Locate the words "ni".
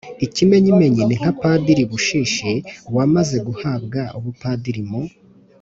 1.07-1.15